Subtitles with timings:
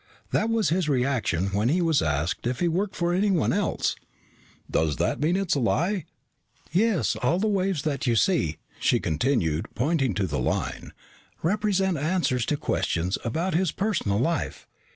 [0.31, 3.95] "That was his reaction when he was asked if he worked for anyone else."
[4.67, 6.05] "Does that mean it's a lie?"
[6.71, 7.15] "Yes.
[7.17, 10.91] All the waves that you see," she continued, pointing to the line,
[11.43, 14.65] "represent answers to questions about his personal life.